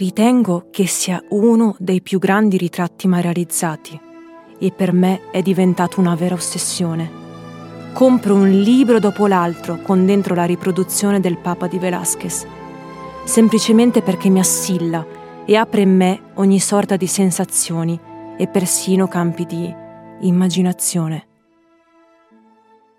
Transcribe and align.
Ritengo 0.00 0.68
che 0.70 0.86
sia 0.86 1.22
uno 1.28 1.76
dei 1.78 2.00
più 2.00 2.18
grandi 2.18 2.56
ritratti 2.56 3.06
mai 3.06 3.20
realizzati 3.20 4.00
e 4.58 4.72
per 4.72 4.94
me 4.94 5.30
è 5.30 5.42
diventato 5.42 6.00
una 6.00 6.14
vera 6.14 6.34
ossessione. 6.34 7.10
Compro 7.92 8.34
un 8.34 8.48
libro 8.48 8.98
dopo 8.98 9.26
l'altro 9.26 9.76
con 9.82 10.06
dentro 10.06 10.34
la 10.34 10.46
riproduzione 10.46 11.20
del 11.20 11.36
Papa 11.36 11.66
di 11.66 11.78
Velázquez, 11.78 12.46
semplicemente 13.24 14.00
perché 14.00 14.30
mi 14.30 14.38
assilla 14.38 15.06
e 15.44 15.54
apre 15.54 15.82
in 15.82 15.94
me 15.94 16.30
ogni 16.36 16.60
sorta 16.60 16.96
di 16.96 17.06
sensazioni 17.06 18.00
e 18.38 18.48
persino 18.48 19.06
campi 19.06 19.44
di 19.44 19.70
immaginazione. 20.20 21.26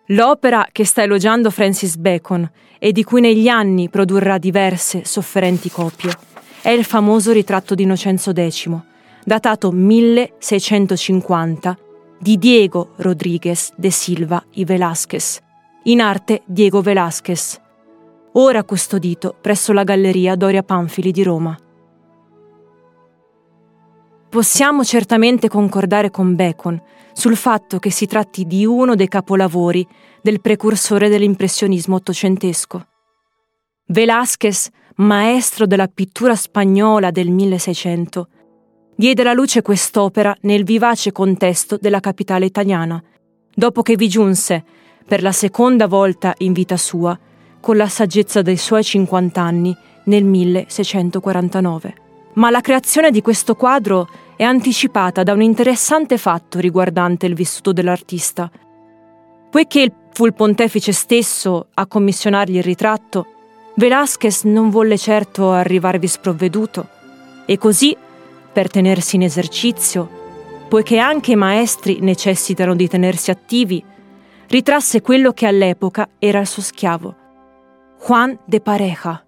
L'opera 0.10 0.68
che 0.72 0.86
sta 0.86 1.02
elogiando 1.02 1.50
Francis 1.50 1.96
Bacon 1.96 2.48
e 2.78 2.92
di 2.92 3.04
cui 3.04 3.22
negli 3.22 3.48
anni 3.48 3.90
produrrà 3.90 4.38
diverse 4.38 5.04
sofferenti 5.04 5.72
copie 5.72 6.30
è 6.62 6.70
il 6.70 6.86
famoso 6.86 7.32
ritratto 7.32 7.76
di 7.76 7.84
Innocenzo 7.84 8.32
X, 8.34 8.70
datato 9.24 9.72
1650, 9.72 11.78
di 12.20 12.38
Diego 12.38 12.92
Rodríguez 12.98 13.74
de 13.76 13.90
Silva 13.90 14.44
y 14.52 14.64
Velázquez, 14.64 15.40
in 15.84 16.02
arte 16.02 16.44
Diego 16.46 16.82
Velázquez, 16.82 17.60
ora 18.34 18.64
custodito 18.64 19.36
presso 19.42 19.74
la 19.74 19.84
Galleria 19.84 20.36
Doria 20.36 20.62
Panfili 20.62 21.12
di 21.12 21.24
Roma. 21.24 21.58
Possiamo 24.30 24.84
certamente 24.84 25.50
concordare 25.50 26.12
con 26.12 26.36
Bacon 26.36 26.80
sul 27.12 27.36
fatto 27.36 27.80
che 27.80 27.90
si 27.90 28.06
tratti 28.06 28.46
di 28.46 28.66
uno 28.66 28.96
dei 28.96 29.08
capolavori 29.08 29.86
del 30.22 30.40
precursore 30.40 31.10
dell'impressionismo 31.10 31.96
ottocentesco. 31.96 32.86
Velázquez 33.88 34.70
maestro 35.02 35.66
della 35.66 35.88
pittura 35.88 36.36
spagnola 36.36 37.10
del 37.12 37.30
1600, 37.30 38.28
diede 38.96 39.22
alla 39.22 39.34
luce 39.34 39.62
quest'opera 39.62 40.36
nel 40.42 40.64
vivace 40.64 41.12
contesto 41.12 41.78
della 41.78 42.00
capitale 42.00 42.46
italiana, 42.46 43.02
dopo 43.54 43.82
che 43.82 43.96
vi 43.96 44.08
giunse, 44.08 44.64
per 45.06 45.24
la 45.24 45.32
seconda 45.32 45.88
volta 45.88 46.34
in 46.40 46.54
vita 46.54 46.78
sua, 46.78 47.18
con 47.60 47.78
la 47.78 47.88
saggezza 47.88 48.42
dei 48.42 48.58
suoi 48.58 48.84
50 48.84 49.42
anni 49.42 49.76
nel 50.06 50.24
1649. 50.24 51.96
Ma 52.34 52.50
la 52.50 52.62
creazione 52.62 53.12
di 53.12 53.22
questo 53.22 53.56
quadro 53.56 54.08
è 54.36 54.44
anticipata 54.44 55.24
da 55.24 55.34
un 55.34 55.42
interessante 55.42 56.18
fatto 56.18 56.60
riguardante 56.60 57.26
il 57.26 57.34
vissuto 57.34 57.74
dell'artista. 57.74 58.50
Poiché 59.50 59.92
fu 60.12 60.26
il 60.28 60.34
pontefice 60.34 60.92
stesso 60.92 61.68
a 61.74 61.88
commissionargli 61.88 62.58
il 62.58 62.64
ritratto, 62.64 63.41
Velázquez 63.74 64.44
non 64.44 64.70
volle 64.70 64.98
certo 64.98 65.52
arrivarvi 65.52 66.08
sprovveduto 66.08 66.88
e 67.46 67.58
così, 67.58 67.96
per 68.52 68.70
tenersi 68.70 69.16
in 69.16 69.24
esercizio, 69.24 70.10
poiché 70.68 70.98
anche 70.98 71.32
i 71.32 71.38
maestri 71.38 72.00
necessitano 72.02 72.76
di 72.76 72.88
tenersi 72.88 73.32
attivi, 73.32 73.84
ritrasse 74.48 75.02
quello 75.02 75.32
che 75.32 75.48
all'epoca 75.48 76.10
era 76.20 76.40
il 76.40 76.48
suo 76.48 76.62
schiavo, 76.62 77.16
Juan 78.06 78.38
de 78.44 78.60
Pareja. 78.60 79.26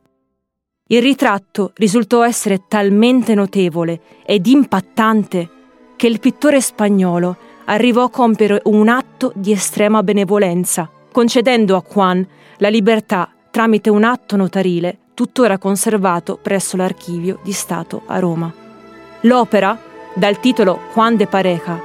Il 0.87 1.01
ritratto 1.01 1.71
risultò 1.75 2.25
essere 2.25 2.65
talmente 2.67 3.33
notevole 3.35 4.01
ed 4.25 4.45
impattante 4.45 5.49
che 5.95 6.07
il 6.07 6.19
pittore 6.19 6.59
spagnolo 6.59 7.37
arrivò 7.65 8.03
a 8.03 8.09
compiere 8.09 8.61
un 8.65 8.89
atto 8.89 9.31
di 9.35 9.53
estrema 9.53 10.03
benevolenza, 10.03 10.89
concedendo 11.13 11.77
a 11.77 11.83
Juan 11.89 12.27
la 12.57 12.67
libertà 12.67 13.33
tramite 13.53 13.91
un 13.91 14.03
atto 14.03 14.35
notarile 14.35 14.97
tuttora 15.13 15.59
conservato 15.59 16.39
presso 16.41 16.75
l'Archivio 16.75 17.37
di 17.43 17.51
Stato 17.51 18.01
a 18.07 18.17
Roma. 18.17 18.51
L'opera, 19.21 19.79
dal 20.15 20.39
titolo 20.39 20.79
Juan 20.91 21.15
de 21.17 21.27
Pareja, 21.27 21.79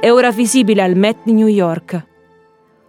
è 0.00 0.12
ora 0.12 0.30
visibile 0.30 0.82
al 0.82 0.96
Met 0.96 1.20
di 1.22 1.32
New 1.32 1.46
York. 1.46 2.06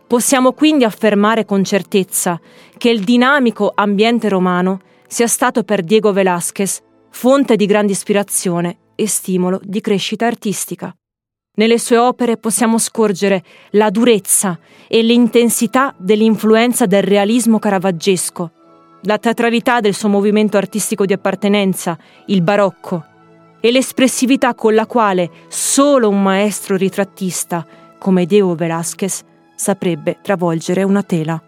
Possiamo 0.05 0.51
quindi 0.51 0.83
affermare 0.83 1.45
con 1.45 1.63
certezza 1.63 2.37
che 2.77 2.89
il 2.89 3.05
dinamico 3.05 3.71
ambiente 3.73 4.27
romano 4.27 4.81
sia 5.07 5.27
stato 5.27 5.63
per 5.63 5.81
Diego 5.81 6.11
Velázquez 6.11 6.81
fonte 7.11 7.55
di 7.55 7.65
grande 7.65 7.93
ispirazione 7.93 8.79
e 8.95 9.07
stimolo 9.07 9.61
di 9.63 9.79
crescita 9.79 10.25
artistica. 10.25 10.93
Nelle 11.55 11.79
sue 11.79 11.97
opere 11.97 12.37
possiamo 12.37 12.77
scorgere 12.77 13.43
la 13.71 13.89
durezza 13.89 14.59
e 14.87 15.01
l'intensità 15.01 15.93
dell'influenza 15.97 16.85
del 16.85 17.03
realismo 17.03 17.59
caravaggesco, 17.59 18.51
la 19.03 19.17
teatralità 19.17 19.79
del 19.79 19.93
suo 19.93 20.09
movimento 20.09 20.57
artistico 20.57 21.05
di 21.05 21.13
appartenenza, 21.13 21.97
il 22.27 22.41
barocco, 22.41 23.05
e 23.61 23.71
l'espressività 23.71 24.53
con 24.53 24.75
la 24.75 24.85
quale 24.85 25.29
solo 25.47 26.09
un 26.09 26.21
maestro 26.21 26.75
ritrattista 26.75 27.65
come 27.97 28.25
Diego 28.25 28.53
Velázquez 28.53 29.21
saprebbe 29.55 30.17
travolgere 30.21 30.83
una 30.83 31.03
tela. 31.03 31.41